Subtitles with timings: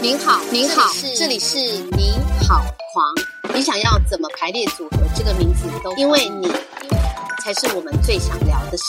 [0.00, 1.56] 您好，您好，这里是
[1.96, 2.12] 你
[2.46, 3.54] 好狂。
[3.54, 6.48] 你想要怎么排列组合这个名字都，因为你
[7.42, 8.84] 才是我们最想聊的事。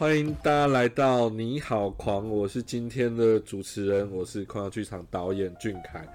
[0.00, 6.08] 欢迎大家来到你好狂，我是今天的主持人，我是狂想剧场导演俊凯。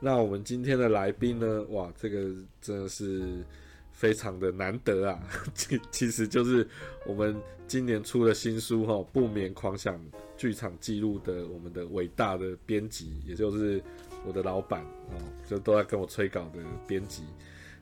[0.00, 1.62] 那我们今天的来宾呢？
[1.68, 2.30] 哇，这个
[2.62, 3.44] 真的是。
[3.92, 5.18] 非常的难得啊，
[5.54, 6.66] 其其实就是
[7.06, 7.34] 我们
[7.66, 9.98] 今年出的新书哈，不眠狂想
[10.36, 13.82] 剧场记录的我们的伟大的编辑，也就是
[14.26, 15.16] 我的老板哦，
[15.48, 17.22] 就都在跟我催稿的编辑，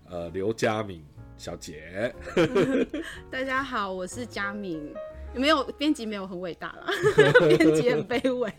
[0.09, 1.05] 呃，刘佳敏
[1.37, 2.15] 小姐。
[3.29, 4.81] 大家好，我是佳敏，
[5.35, 6.87] 没有编辑没有很伟大了，
[7.57, 8.53] 编辑很卑微。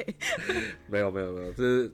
[0.88, 1.92] 没有没有没有，这是。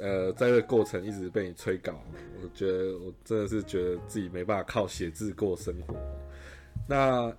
[0.00, 2.02] 呃，在这个过程一直被你催稿，
[2.42, 5.94] 我觉得我真的是觉得自己没办法靠写字过生活。
[6.88, 7.32] 那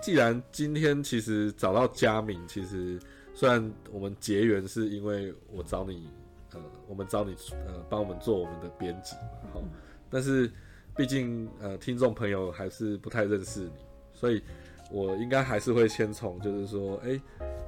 [0.00, 2.96] 既然今天其实找到佳敏，其实
[3.34, 6.08] 虽然我们结缘是因为我找你，
[6.52, 7.34] 呃，我们找你
[7.66, 9.16] 呃帮我们做我们的编辑，
[9.52, 9.60] 好，
[10.08, 10.48] 但是
[10.96, 13.72] 毕竟呃听众朋友还是不太认识你，
[14.12, 14.40] 所以
[14.90, 17.20] 我应该还是会先从就是说，哎，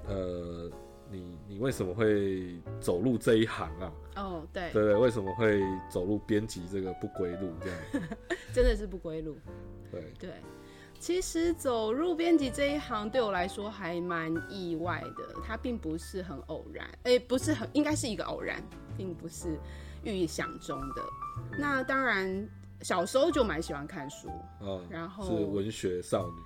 [0.08, 0.70] 呃。
[1.08, 3.92] 你你为什么会走入这一行啊？
[4.16, 7.48] 哦，对，对对，为什么会走入编辑这个不归路？
[7.60, 8.08] 这样，
[8.52, 9.36] 真的是不归路。
[9.88, 10.30] 对对，
[10.98, 18.60] 其实走入编辑这一行对我来说还蛮意外的，它并不是很偶然，哎，不是很，应该是一个偶然，
[18.96, 19.56] 并不是
[20.02, 21.02] 预想中的。
[21.56, 22.48] 那当然，
[22.82, 24.28] 小时候就蛮喜欢看书，
[24.60, 26.42] 嗯，然后是文学少女。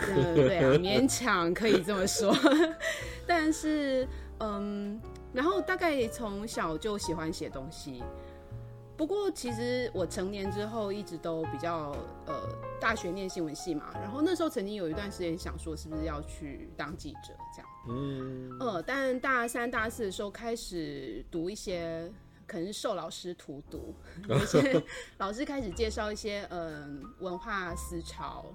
[0.00, 2.34] 嗯， 对啊，勉强可以这么说。
[3.26, 4.06] 但是，
[4.40, 5.00] 嗯，
[5.32, 8.02] 然后大概从小就喜欢写东西。
[8.96, 11.94] 不过，其实我成年之后一直都比较，
[12.26, 12.34] 呃，
[12.80, 13.90] 大学念新闻系嘛。
[13.94, 17.70] 然后那时候曾经有一段时间想说，是不是要去当记者这样。
[17.88, 18.56] 嗯。
[18.58, 22.10] 呃，但大三、大四的时候开始读一些，
[22.44, 23.94] 可能是受老师荼毒，
[24.28, 24.82] 有些
[25.18, 28.46] 老师开始介绍一些，嗯，文化思潮。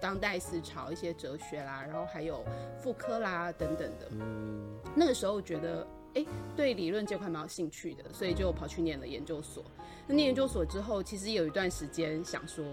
[0.00, 2.44] 当代思潮一些哲学啦，然后还有
[2.82, 4.08] 妇科啦等等的。
[4.12, 6.24] 嗯，那个时候觉得，哎，
[6.56, 9.64] 对理论这块蛮有兴趣的，所以就跑去念了研究所。
[10.06, 12.64] 那念研究所之后，其实有一段时间想说，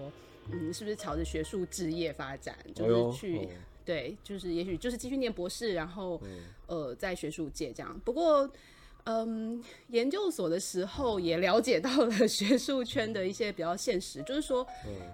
[0.50, 3.48] 嗯，是不是朝着学术置业发展，就是去，
[3.84, 6.20] 对，就是也许就是继续念博士，然后
[6.66, 8.00] 呃，在学术界这样。
[8.04, 8.50] 不过。
[9.10, 9.58] 嗯，
[9.88, 14.66] 研究所的时候也了解到了学术圈的一些比较现实，就是说，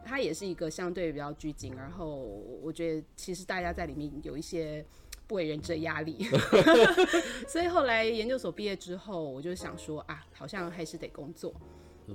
[0.05, 2.16] 它也是一个相对比较拘谨，然后
[2.60, 4.84] 我觉得其实大家在里面有一些
[5.28, 6.27] 不为人知的压力，
[7.47, 11.54] 所以后来研究所毕业之后，我就想说啊，好像还是得工作。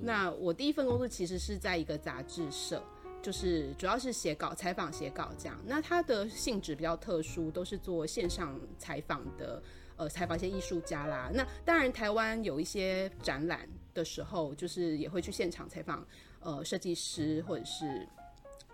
[0.01, 2.83] 那我第一份工作其实是在一个杂志社，
[3.21, 5.57] 就是主要是写稿、采访、写稿这样。
[5.65, 9.63] 那它的性质比较特殊，都是做线上采访的。
[9.99, 11.29] 呃，采访一些艺术家啦。
[11.33, 16.07] 那当然，台湾有一些展览的时候，就是也会去现场采访，
[16.39, 18.07] 呃，设计师或者是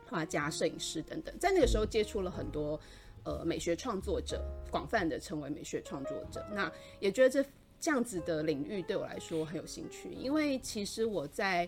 [0.07, 1.35] 画家、摄影师等等。
[1.39, 2.79] 在那个时候接触了很多
[3.23, 6.45] 呃美学创作者，广泛的成为美学创作者。
[6.53, 7.43] 那也觉得这
[7.79, 11.67] 这样子的领域对我来说很有兴趣，因为其实我在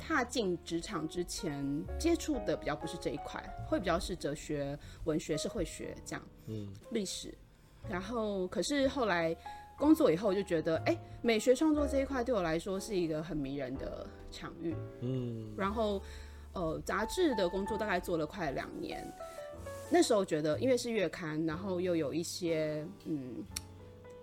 [0.00, 1.64] 踏进职场之前
[1.96, 7.32] 接触的比较不是这一块，会比较是哲学、文学、社会学这样，嗯，历史。
[7.88, 9.36] 然后，可是后来
[9.78, 14.74] 工作以后，就觉得，哎，美学创作这一块对我来说是一个很迷人的场域。
[15.00, 15.52] 嗯。
[15.56, 16.02] 然后，
[16.52, 19.06] 呃，杂志的工作大概做了快两年。
[19.88, 23.44] 那时候觉得，因为是月刊，然后又有一些嗯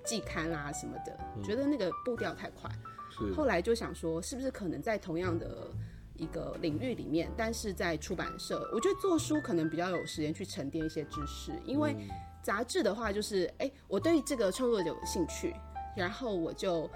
[0.03, 2.69] 季刊啦什么的，觉得那个步调太快。
[3.09, 3.31] 是。
[3.33, 5.69] 后来就想说，是不是可能在同样的
[6.15, 11.95] 一个领域里面，但是在出版社，我觉得做书可能比较有时间去沉淀一些知识，因为。
[12.43, 15.55] 杂志的话，就是哎，我对这个创作者有兴趣，
[15.95, 16.89] 然后我就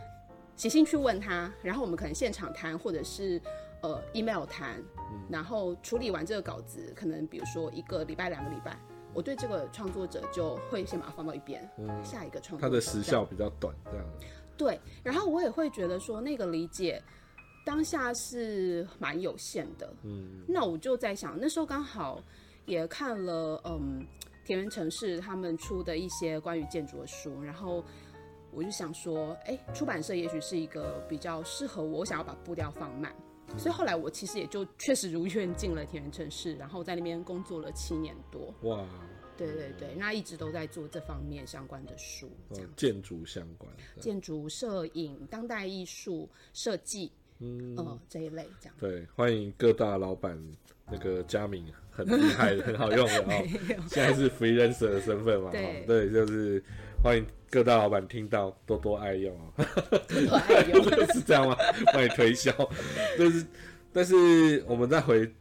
[0.57, 3.41] 写信去问他，然后我们可能现场谈，或者是
[3.81, 4.83] 呃 email 谈，
[5.30, 8.77] 然后处理完这个稿子，可能比如说一个礼拜、两个礼拜，
[9.13, 11.65] 我对这个创作者就会先把它放到一边，
[12.03, 14.06] 下一个创作他的时效比较短，这样。
[14.57, 17.01] 对，然后我也会觉得说那个理解
[17.67, 22.23] 当下是蛮有限的，嗯，那我就在想，那时候刚好
[22.65, 24.07] 也看了，嗯。
[24.45, 27.83] 田园城市他们出的一些关于建筑的书，然后
[28.53, 33.13] 我就想说，哎，出版社也许是一个比较适合我，我想要把步调放慢，
[33.57, 38.53] 所以后来我其实也就确实如愿进了田园城市，然后在那边工作了七年多。
[38.61, 38.87] 哇，
[39.35, 43.69] 对对对，那一直都在做这方面相关的书，这样嗯，建筑相关。
[43.99, 48.75] 建筑、摄影、当代艺术、设计，嗯、呃这一类这样。
[48.80, 50.38] 对，欢迎各大老板
[50.89, 53.48] 那个佳敏很厉害的，很好用的 哦。
[53.88, 56.63] 现在是 freelancer 的身份嘛，对哦对，就是
[57.04, 60.84] 欢迎各大老板听到多多爱用啊，多爱用。
[61.13, 61.56] 是这样吗？
[61.94, 62.51] 帮你推销，
[63.18, 63.45] 但是
[63.94, 65.31] 但是我们再回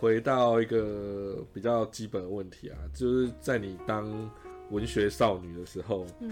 [0.00, 4.30] 回到一个比较基本的问题啊，就是在你当
[4.70, 6.30] 文学少女的时候，嗯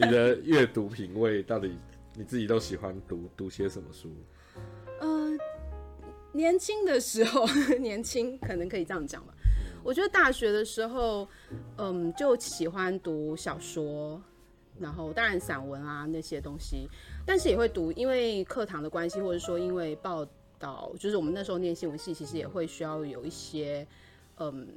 [0.00, 1.76] 你的阅读品味到底
[2.14, 4.10] 你自己都喜欢读读些什么书？
[6.38, 7.44] 呃，年轻的时候，
[7.80, 9.34] 年轻可能可以这样讲吧。
[9.82, 11.26] 我觉得大学的时候，
[11.76, 14.22] 嗯，就喜欢读小说，
[14.78, 16.88] 然后当然散文啊那些东西，
[17.26, 20.24] 但是也会读，因为课堂的关系，或者说因为报
[20.60, 23.86] 道，就是我们那时候念新闻系，其实也会需要有一些
[24.36, 24.68] 嗯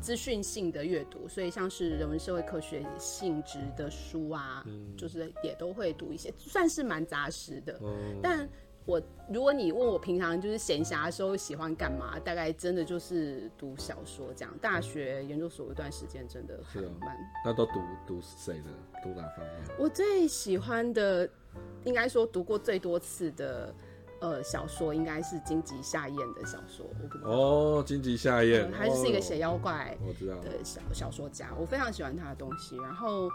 [0.00, 4.64] 资讯性的阅读，所以像是人文社会科学性质的书啊，
[4.96, 7.78] 就是也都会读一些，算是蛮扎实的。
[7.82, 8.48] 嗯，但
[8.86, 9.00] 我
[9.32, 14.54] 如果你问我平常就是闲暇的时候喜欢干嘛，大概真的就是读小说这样。
[14.60, 18.70] 大学研究所一段时间真的很慢哦，那都读读谁的？
[19.02, 19.76] 读哪方面？
[19.78, 21.28] 我最喜欢的，
[21.84, 23.74] 应该说读过最多次的。
[24.20, 32.74] 呃，小说应该是金吉夏彦的小说，我不知道，哦，金吉夏彦，他就是一个哦写妖怪我知道，的小小说家，我非常喜欢他的东西。
[32.78, 33.28] 然后，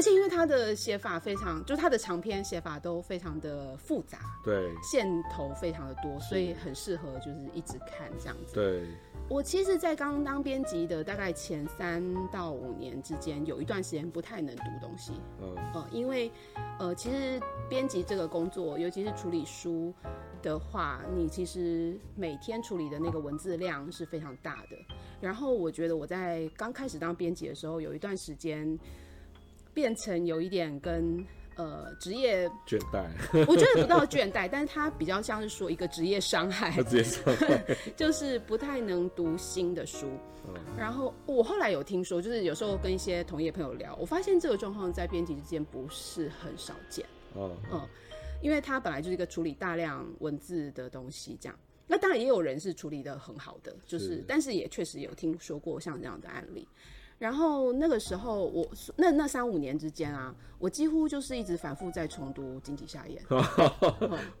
[0.00, 8.54] 而且因为他的写法非常，就是他的长篇写法都非常的复杂，对线头非常的多，所以很适合就是一直看这样子。
[8.54, 8.86] 对，
[9.28, 15.12] 我其实，在刚当编辑的大概前三到五年之间，有一段时间不太能读东西，
[15.42, 16.32] 嗯，呃，因为
[16.78, 17.38] 呃，其实
[17.68, 19.92] 编辑这个工作，尤其是处理书
[20.40, 24.78] 的话，你其实每天处理的那个文字量是非常大的。
[25.20, 28.78] 然后我觉得我在刚开始当编辑的时候，有一段时间
[29.74, 31.24] 变成有一点跟
[31.56, 33.04] 呃职业，倦怠，
[33.46, 36.70] 我觉得不到倦怠， 但是它比较像是说一个职业伤害
[37.96, 40.06] 就是不太能读新的书。
[40.48, 47.04] 嗯然后我后来有听说，就是有时候跟一些同业朋友聊，我发现这个状况在编辑之间不是很少见。
[47.36, 47.86] 嗯，嗯，
[48.40, 51.58] 因为它本来就是一个处理大量文字的东西，这样。
[51.86, 56.66] 那当然也有人是处理的很好的，就是，是但是也确实有听说过像这样的案例。
[57.20, 63.22] 然后那个时候我那那三五年之间啊，我几乎就是一直反复在重读《经济夏彦》。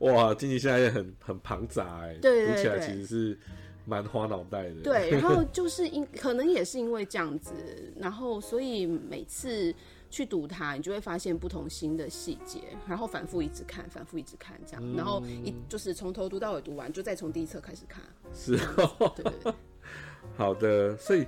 [0.00, 3.38] 哇，荆棘夏彦很很庞杂哎，对对读起来其实是
[3.84, 7.52] 蛮花脑袋的，对，然后 就是因可能也是因为这样子，
[7.98, 9.74] 然后所以每次
[10.08, 18.02] 去读它，你就会发现不同新的细节，然后反复一直看，反复一直看这样，然后一就是从头读到尾读完，就再从第一册开始看。
[18.32, 19.52] 是对对对。
[20.36, 21.26] 好的，所以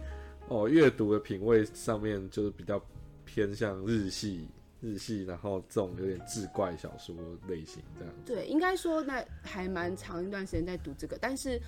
[0.53, 2.81] 哦，阅读的品味上面就是比较
[3.25, 4.47] 偏向日系，
[4.81, 7.15] 日系，然后这种有点志怪小说
[7.49, 8.15] 类型这样。
[8.27, 11.59] 对，应该说那还蛮长一段时间在读这个，但是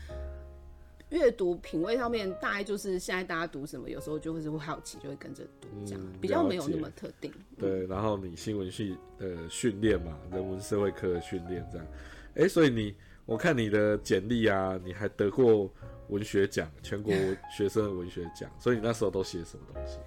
[1.10, 7.32] 阅读品味上面大概就是现在大家读什么，有时候就会是会好奇，就会跟着读这样，嗯比较没有那么特定。
[7.56, 11.86] 对，然后你新闻系的训练嘛，人文社会科的训练这样。
[12.34, 12.94] 哎，所以你
[13.26, 15.70] 我看你的简历啊，你还得过
[16.08, 17.12] 文学奖，全国
[17.50, 19.98] 学生文学奖，所以你那时候都写什么东西？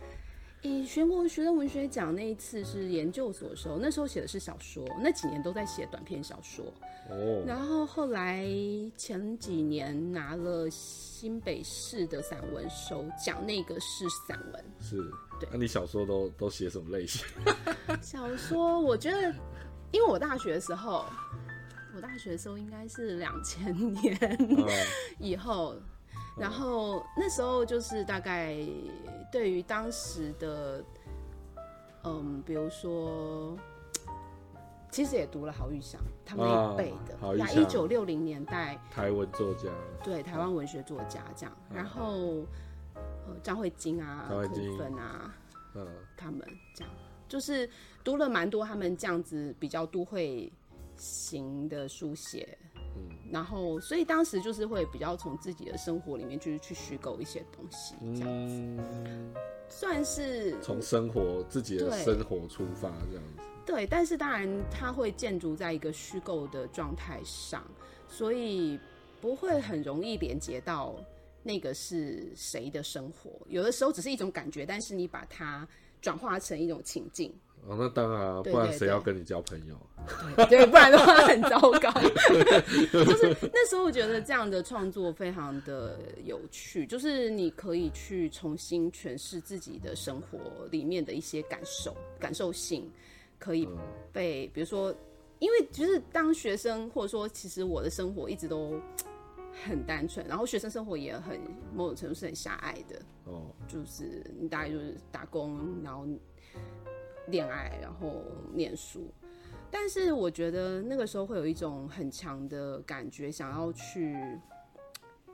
[0.64, 6.66] 以全国学生文学奖那一次是研究所的时候，那时候写的是小说，那几年都在写短篇小说。
[7.10, 8.46] 哦，然后后来
[8.98, 14.98] 前几年拿了新北市的散文首奖，那个是散文是，
[15.40, 17.26] 对那、你小说都都写什么类型？
[18.02, 18.80] 小说。
[18.80, 19.34] 我觉得，
[19.92, 21.06] 因为我大学的时候，
[21.96, 24.68] 我大学的时候应该是两千年啊，
[25.20, 25.76] 以后，
[26.38, 28.56] 然后那时候就是大概
[29.32, 30.84] 对于当时的，
[32.04, 33.58] 嗯，比如说。
[34.90, 39.70] 其实也读了郝玉祥他们那一辈的那一九六零年代台文作家，
[40.02, 42.48] 对台湾文学作家这样，然后
[42.96, 44.78] 呃张慧晶啊、柯张慧晶。
[44.78, 45.34] 芬啊
[45.76, 46.42] 嗯，他们
[46.74, 46.94] 这样，
[47.28, 47.70] 就是
[48.02, 50.52] 读了蛮多他们这样子比较都会
[50.98, 52.58] 型的书写，
[52.96, 59.34] 嗯，然后所以当时就是会比较从自己的生活里面就是去虚构一些东西，这样嗯，
[59.70, 63.44] 算是从生活自己的生活出发这样子。
[63.66, 67.62] 对，但是当然它会建筑在一个虚构的状态上，
[68.08, 68.80] 所以
[69.20, 70.96] 不会很容易连接到
[71.44, 73.32] 那个是谁的生活。
[73.48, 75.68] 有的时候只是一种感觉，但是你把它
[76.02, 79.76] 转化成一种情境，哦，那当然啊，不然谁要跟你交朋友？
[80.50, 81.92] 对，不然的话很糟糕。
[82.94, 90.40] 就是那时候我觉得这样的创作非常的有趣，就是你可以去重新诠释自己的生活
[90.72, 92.90] 里面的一些感受、感受性，
[93.38, 93.78] 可以嗯
[94.14, 94.96] 被，比如说，
[95.40, 98.80] 因为就是当学生，或者说其实我的生活一直都
[99.66, 101.38] 很单纯，然后学生生活也很
[101.76, 106.08] 某种程度是很狭隘的，哦，就是你大概就是打工，然后
[107.28, 109.10] 恋爱，然后念书。
[109.70, 114.18] 但是我觉得那个时候会有一种很强的感觉，想要去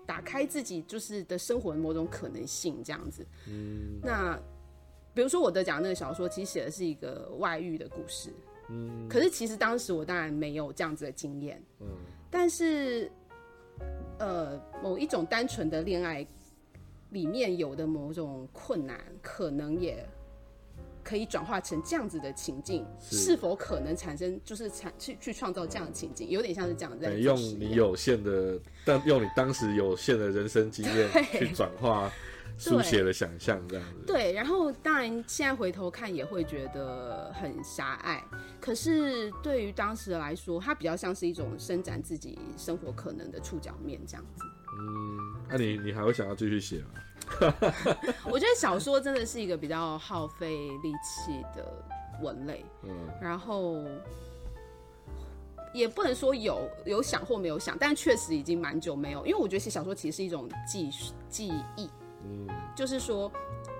[0.05, 3.25] 打开自己就是的生活的某种可能性，这样子。
[3.47, 4.35] 嗯，那
[5.13, 8.33] 比如说我得奖那个小说，其实写的是一个外遇的故事。
[8.69, 11.61] 嗯，可是其实当时我当然没有这样子的经验。
[11.81, 11.87] 嗯，
[12.31, 13.11] 但是
[14.17, 16.25] 呃，某一种单纯的恋爱
[17.11, 20.03] 里面有的某种困难，可能也
[21.03, 32.09] 可以转化成这样子的情境，是是否可能产生就是产去去创造这样的情境，有点像是这样在对，用你有限的，但用你当时有限的人生经验 去转化
[32.57, 34.05] 书写的想象，这样子。
[34.05, 38.23] 对，然后当然现在回头看也会觉得很狭隘，
[38.61, 44.43] 可是对于当时来说，它比较像是一种伸展自己生活可能的触角面这样子。
[44.75, 46.89] 嗯，那、你你还会想要继续写吗？
[48.29, 50.49] 我觉得小说真的是一个比较耗费
[50.83, 51.83] 力气的
[52.21, 52.91] 文类，嗯。
[53.21, 53.83] 然后
[55.73, 60.89] 也不能说有有想或没有想，但确实已经蛮久没有，因为我觉得写小说其实是一种技
[61.29, 61.89] 技艺，
[62.25, 63.31] 嗯，就是说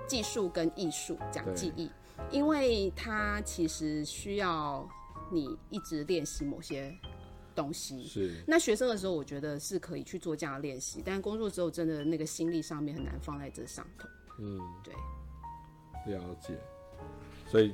[0.06, 1.54] 技术跟艺术讲对。
[1.54, 1.90] 技艺，
[2.30, 4.86] 因为它其实需要
[5.30, 6.92] 你一直练习某些
[7.54, 8.04] 东西。
[8.04, 14.08] 是，那学生的时候，我觉得是可以去做这样的练习，但工作之后，真的那个心力上面很难放在这上头。
[14.38, 14.94] 嗯，对，
[16.14, 16.58] 了解。
[17.46, 17.72] 所以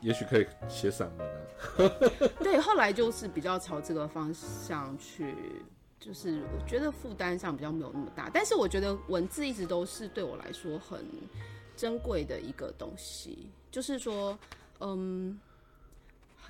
[0.00, 1.40] 也许可以写散文啊。
[2.40, 5.34] 对，后来就是比较朝这个方向去，
[5.98, 11.04] 就是我觉得负担上比较没有那么大，但是我觉得文字一直都是对我来说很
[11.76, 14.38] 珍贵的一个东西，就是说，
[14.80, 15.38] 嗯。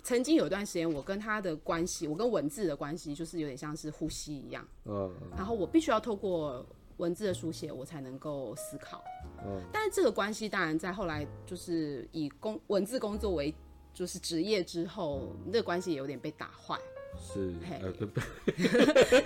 [0.06, 4.64] 曾经有一段时间，我跟他的关系，我跟文字的关系，就是有点像是呼吸一样。
[4.84, 6.64] 嗯然后我必须要透过
[6.98, 9.02] 文字的书写，我才能够思考。
[9.44, 13.52] 嗯但是这个关系当然在后来就是以工文字工作为
[13.92, 16.78] 就是职业之后，这个关系也有点被打坏，
[17.20, 17.52] 是，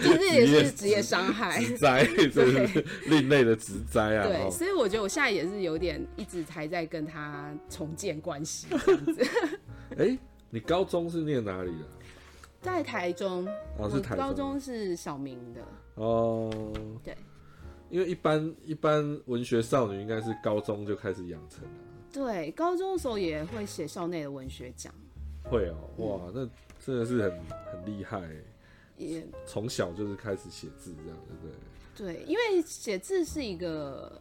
[0.00, 1.62] 这 也职业是职业伤害。
[1.62, 4.26] 职灾， 这是另类的职灾啊。
[4.26, 9.26] 对，哦所以我觉得我现在也是有点一直还在跟他重建关系这样子。
[9.98, 10.18] 哎、
[10.50, 11.84] 你高中是念哪里的？
[12.60, 13.46] 在台中，
[13.78, 14.18] 我哦是台中。
[14.18, 15.62] 高中是小明的，
[15.94, 16.50] 哦，
[17.02, 17.16] 对，
[17.88, 21.70] 因为一般一般文学少女应该是高中就开始养成了，
[22.12, 24.92] 对，高中的时候也会写校内的文学奖，
[25.44, 26.46] 会哦，哇，那
[26.78, 27.30] 真的是很
[27.72, 28.44] 很厉害欸，
[28.98, 32.14] 也从小就是开始写字这样，对不对？
[32.14, 34.20] 对，因为写字是一个，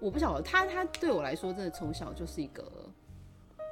[0.00, 2.64] 我不晓得他他对我来说，真的从小就是一个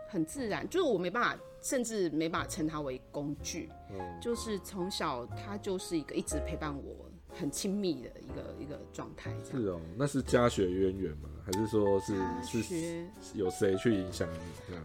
[0.08, 11.28] 很自然，就是我没办法，甚至没办法称它为工具，嗯，就是从小他就是一个一直陪伴我很亲密的一个一个状态，是哦，那是家学渊源吗？
[11.44, 14.38] 还是说是他是学有谁去影响你
[14.68, 14.84] 这样？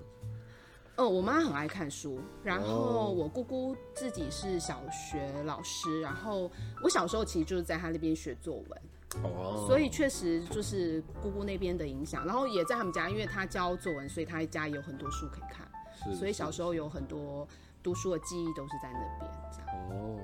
[0.97, 2.63] 哦，我妈很爱看书，然哦。
[2.65, 6.49] 后我姑姑自己是小学老师，然后
[6.81, 8.81] 我小时候其实就是在她那边学作文，
[9.21, 15.69] 哦，所以确实就是姑姑那边的影响，然后也在他们家，因为她教作文，所以她家也有很多书可以看，
[16.11, 17.47] 是所以小时候有很多
[17.83, 19.67] 读书的记忆都是在那边这样。
[19.91, 20.19] 哦，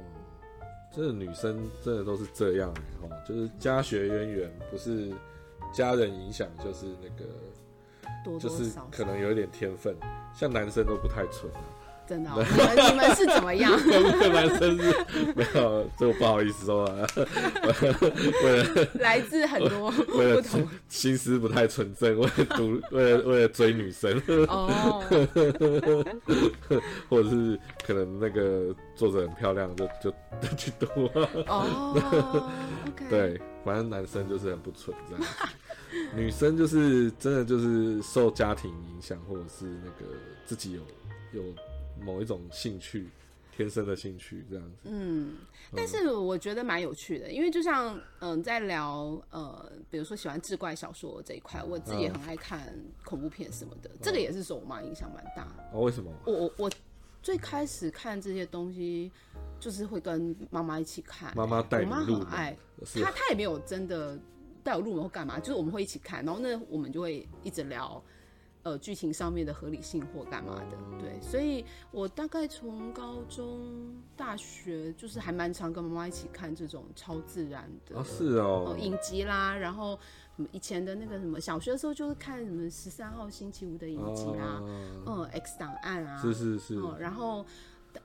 [0.92, 5.14] 这个女生真的都是这样欸哦，就是家学渊源，不是
[5.74, 7.26] 家人影响，就是那个
[8.40, 9.96] 就是多多少少可能有一点天分，
[10.34, 11.62] 像男生都不太纯啊。
[12.12, 13.72] 真的、哦，你们你们是怎么样？
[14.34, 14.94] 男生是
[15.34, 17.08] 没有，这我不好意思说啊，
[18.44, 18.66] 为 了
[18.96, 20.44] 来自很多为了
[20.90, 25.02] 心思不太纯正，为了读为了为了追女生，哦，
[27.08, 30.86] 或者是可能那个作者很漂亮，就就就去读。
[31.16, 31.30] 啊。
[31.48, 32.52] 哦
[33.10, 35.30] 对，反正男生就是很不纯这样子，
[36.14, 40.14] 女生就是真的就是受家庭影响，或者是那个
[40.46, 40.82] 自己有
[41.32, 41.42] 有
[42.02, 43.08] 某一种兴趣，
[43.52, 44.78] 天生的兴趣这样子。
[44.86, 45.36] 嗯，
[45.76, 55.48] 但是我觉得蛮有趣的，因为就像嗯、在聊呃，比如说喜欢志怪小说这一块，我自己也嗯很爱看恐怖片什么的，这个也是受我妈影响蛮大。
[55.74, 56.12] 哦，为什么？
[56.26, 56.72] 我我我
[57.22, 59.12] 最开始看这些东西，
[59.60, 62.58] 就是会跟妈妈一起看、妈妈带我妈很爱，
[62.96, 64.18] 她她也没有真的
[64.64, 68.04] 带我入门或干嘛，就是我们会一起看，然后呢，我们就会一直聊
[68.64, 70.78] 呃剧情上面的合理性或干嘛的。
[71.00, 79.98] 对，所以我大概从高中、大学就是还蛮常跟妈妈一起看这种超自然的啊，是哦哦，影集啦，然后
[80.36, 84.60] 什么以前的那个什么小学的时候就是看什么十三号星期五的影集啦，
[85.06, 87.46] 哦嗯，X 档案啊，是是是，哦，然后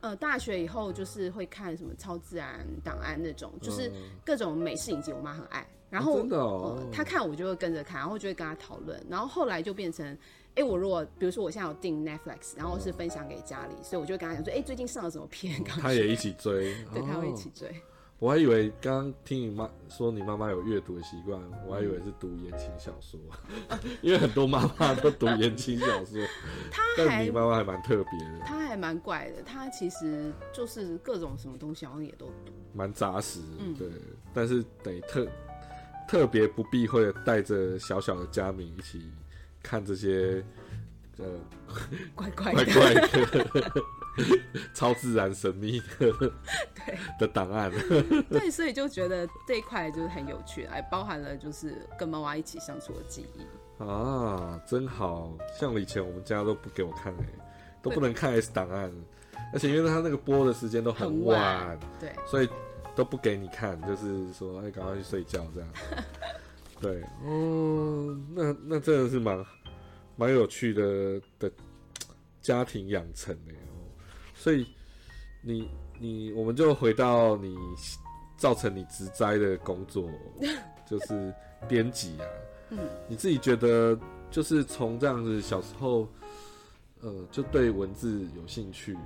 [0.01, 3.93] 呃大学以后就是会看什么超自然档案那种，就是
[4.25, 5.67] 各种美式影集，我妈很爱。
[5.89, 9.01] 然后、哦真的哦呃她看我就会跟着看，然后就会跟她讨论。
[9.09, 10.19] 然后后来就变成，
[10.57, 17.75] 哎，我如果比如说我现在有订 Netflix，然后是分享给家里，所以我就会跟他讲说，哎，最近上了什么片，他也一起追， 对，他会一哦起追。
[18.19, 23.21] 我还以为刚刚听你妈说你妈妈有阅读的习惯，我还以为是读言情小说，
[24.01, 26.19] 因为很多妈妈都读言情小说，
[26.73, 32.55] 她但还你妈妈还蛮特别的，她还蛮怪的，她其实就是各种什么东西好像也都读。
[32.73, 33.87] 蛮扎实，嗯对，
[34.33, 35.29] 但是得特
[36.09, 39.03] 特别不避讳的带着小小的佳敏一起
[39.69, 40.45] 看这些
[41.19, 41.25] 呃
[42.15, 43.73] 怪 怪怪的，怪的
[44.73, 46.13] 超自然神秘的
[46.75, 46.99] 对。
[47.19, 47.71] 的档案，
[48.31, 53.83] 对，所以就觉得这一块就是很有趣，还包含了就是跟妈妈一起相处的记忆。
[53.83, 57.27] 啊，真好像以前我们家都不给我看哎、
[57.83, 58.91] 都不能看 S 档案，
[59.53, 62.49] 而且因为他那个播的时间都很晚对，所以
[62.95, 65.69] 都不给你看，就是说哎，赶快去睡觉这样。
[66.81, 69.45] 对，哦，那那真的是蛮
[70.17, 71.53] 蛮有趣的的
[72.41, 73.85] 家庭养成的哦，
[74.35, 74.67] 所以
[75.43, 75.69] 你
[76.01, 77.55] 你我们就回到你
[78.37, 80.11] 造成你职灾的工作，
[80.89, 81.33] 就是
[81.69, 82.27] 编辑啊。
[82.71, 83.97] 嗯，你自己觉得
[84.31, 86.09] 就是从这样子小时候，
[87.01, 88.97] 呃，就对文字有兴趣，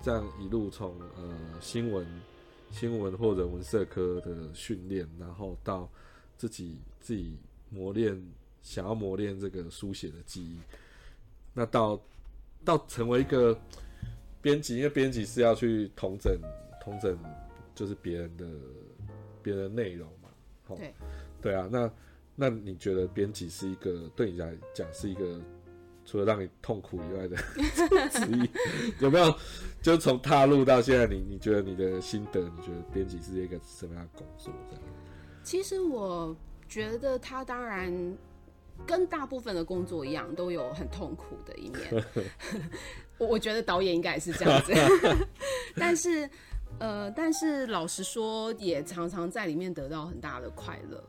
[0.00, 2.06] 这样一路从呃新闻、
[2.70, 5.90] 新闻或者文社科的训练，然后到
[6.36, 7.36] 自己自己
[7.70, 8.14] 磨练，
[8.62, 10.58] 想要磨练这个书写的记忆，
[11.52, 12.00] 那到
[12.64, 13.58] 到成为一个
[14.40, 16.38] 编辑，因为编辑是要去统整
[16.80, 17.18] 统整，
[17.74, 18.46] 就是别人的
[19.42, 20.28] 别人的内容嘛，
[20.68, 20.94] 齁对，
[21.42, 21.90] 对啊，那
[22.34, 25.40] 那你觉得编辑是一个对你来讲是一个
[26.04, 27.36] 除了让你痛苦以外的
[28.10, 28.48] 职业？
[29.00, 29.34] 有没有？
[29.82, 34.52] 就从踏入到现在你，你觉得你的心得，你觉得编辑是一个什么样的工作？
[34.68, 34.82] 这样
[35.42, 36.36] 其实我
[36.68, 38.16] 觉得他当然
[38.86, 42.04] 跟大部分的工作一样，都有很痛苦的一面。
[43.18, 44.72] 我我觉得导演应该也是这样子，
[45.76, 46.28] 但是
[46.78, 51.02] 呃，但是老实说，也常常在里面得到很大的快乐，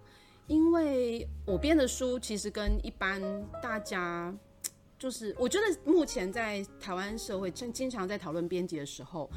[0.48, 3.22] 因为我编的书其实跟一般
[3.62, 4.34] 大家。
[5.00, 9.30] 就是我觉得目前在台湾社会，经经常在讨论编辑的时候，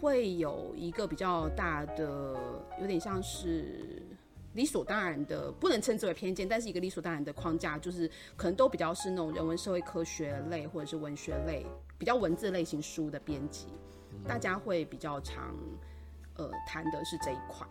[0.00, 2.34] 会有一个比较大的，
[2.80, 4.02] 有点像是
[4.54, 11.64] 理所当然的，不能称之为偏见，但是一个理所当然的框架，就是可能都比较是那种人文社会科学类或者是文学类，
[11.96, 13.68] 比较文字类型书的编辑，
[14.26, 15.54] 大家会比较常
[16.34, 17.66] 呃谈的是这一块。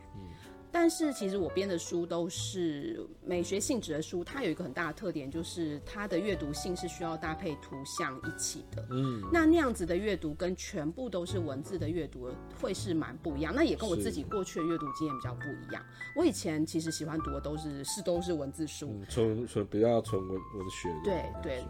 [0.72, 8.86] 但是其实我编的书都是美学性质的书，它有一个很大的特点，就是它的阅读性是需要搭配图像一起的。
[8.92, 12.30] 嗯，那那样子的阅读跟全部都是文字的阅读
[12.62, 13.54] 会是蛮不一样。
[13.56, 15.84] 那也跟我自己过去的阅读经验比较不一样。
[16.16, 21.66] 我以前其实喜欢读的都是是都是文字书，嗯，纯纯比较纯文文学的，对对，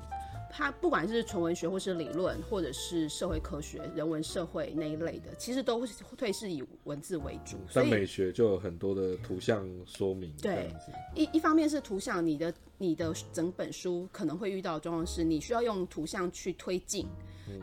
[0.51, 7.57] 它不管是纯文学或是理论，或者是社会科学、人文社会那一类的，其实都会是以文字为主。
[7.73, 10.75] 但美学就有很多的图像说明，这对，
[11.15, 17.07] 一一方面是图像，你的你的整本书可能会遇到的状况是，你需要用图像去推进，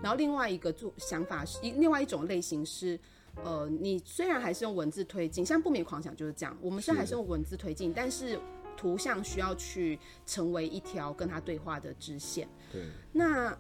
[0.03, 2.99] 然后另外一个做想法是，一另外一种类型是。
[3.45, 8.41] 呃，你虽然还是用文字推进，像不眠狂想就是这样，我们虽然还是用文字推进，但是
[8.77, 12.49] 图像需要去成为一条跟他对话的支线。
[12.71, 13.57] 对，那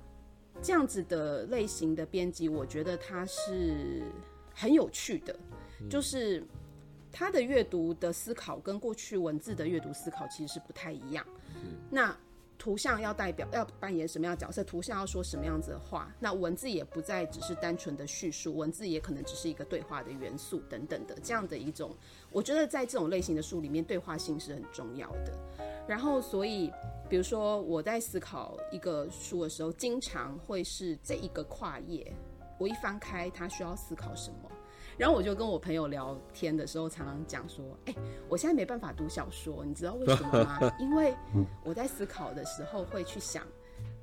[0.63, 4.03] 这样子的类型的编辑，我觉得它是
[4.55, 5.37] 很有趣的，
[5.91, 6.45] 就是
[7.11, 11.27] 他的阅读的思考跟过去文字的阅读思考其实是不太一样。
[11.91, 12.17] 那
[12.59, 21.95] 图像要代表要扮演什么样角色，图像要说什么样子的话，那文字也不再只是单纯的叙述，文字也可能只是一个对话的元素等等的这样的一种。
[22.31, 25.33] 我觉得在这种类型的书里面，对话性是很重要的。
[25.87, 26.73] 然后，所以
[27.09, 32.13] 比如说我在思考一个书的时候，经常会是这一个跨页，
[32.59, 34.51] 我一翻开，它需要思考什么。
[34.99, 37.95] 然后我就跟我朋友聊天的时候，常常讲说：“哎、
[38.29, 40.59] 我现在没办法读小说，你知道为什么吗？
[40.81, 41.15] 因为
[41.63, 43.45] 我在思考的时候会去想，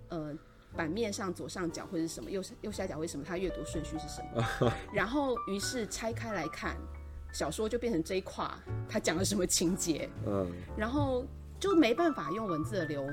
[0.09, 0.33] 呃，
[0.75, 4.71] 版面上左上角会是什么，右右下角会什么，它阅读顺序是什么。
[4.93, 6.77] 然后于是拆开来看，
[7.33, 8.47] 小说就变成这一块，
[8.87, 11.25] 它讲了什么情节，嗯，然后
[11.59, 13.03] 就没办法用文字的流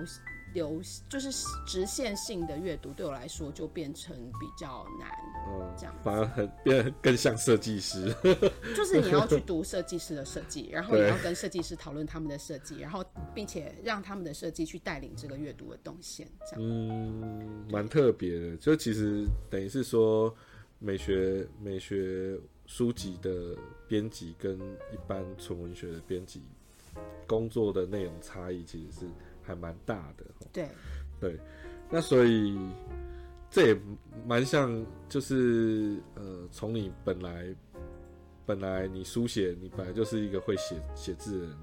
[0.55, 1.31] 流就是
[1.67, 5.11] 直线性的阅读，对我来说就变成比较难。
[5.49, 8.15] 嗯，这样反而很变得更像设计师。
[8.77, 16.61] 就是你要去读设计师的设计，然后你要跟设计师讨论他们的设计，然后并且让他们的设计去带领这个阅读的动线，这样。
[16.61, 18.57] 嗯，蛮特别的。
[18.57, 20.35] 就其实等于是说，
[20.79, 23.57] 美学美学书籍的
[23.89, 24.59] 编辑跟
[24.93, 26.43] 一般纯文学的编辑
[27.27, 29.07] 工作的内容差异，其实是
[29.51, 30.25] 还蛮大的。
[30.53, 30.69] 对，
[31.19, 31.41] 对，
[31.91, 32.57] 那所以
[33.51, 33.81] 这也
[34.25, 37.53] 蛮像，就是呃，从你本来
[38.47, 41.57] 本来你书写，你本来就是一个会写写字的人，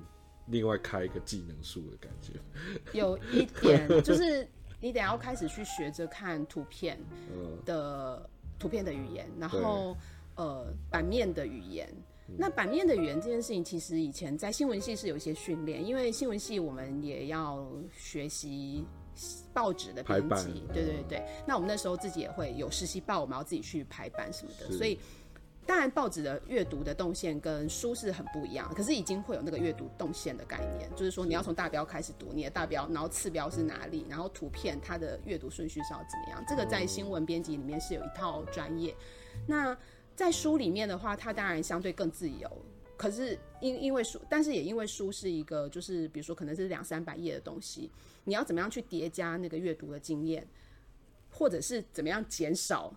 [0.48, 2.34] 另外开一个技能书的感觉。
[2.92, 4.46] 有一点就是
[4.82, 7.00] 你得要开始去学着看图片
[7.34, 9.96] 嗯的图片的语言，然后
[10.36, 11.88] 呃版面的语言。
[12.36, 18.84] 那版面的语言这件事情，其实以前在新闻系是有一些训练，因为新闻系我们也要学习
[19.54, 21.24] 报纸的编辑，对对对。
[21.48, 25.00] 那我们那时候自己也会有实习报，我们要自己去排版什么的，所以
[25.66, 38.96] 当然报纸的阅读的动线跟书是很不一样，可是已经会有那个阅读动线的概念，就是说你要从大标开始读，你的大标，然后次标是哪里，然后图片它的阅读顺序是要怎么样，这个在新闻编辑里面是有一套专业。
[39.46, 39.78] 那
[40.18, 42.50] 在书里面的话，它当然相对更自由。
[42.98, 47.92] 可是因因为书，但是也因为书是一个，就是比如说可能是两三百页的东西，
[48.24, 50.48] 你要怎么样去叠加那个阅读的经验，
[51.30, 52.92] 或者是怎么样减少，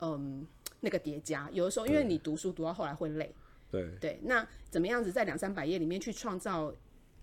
[0.00, 0.44] 嗯，
[0.80, 1.48] 那个叠加。
[1.52, 3.32] 有的时候因为你读书读到后来会累，
[3.70, 6.74] 对，对，那怎么样子在两三百页里面去创造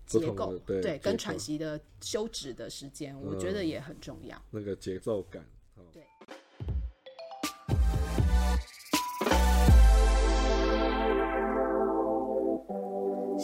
[0.06, 4.42] 结构的，对跟喘息的休止的时间，我觉得也很重要。
[4.50, 5.44] 那个节奏感。